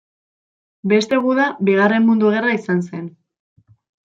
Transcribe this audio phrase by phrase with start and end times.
[0.93, 3.09] Beste guda Bigarren Mundu Gerra izan zen.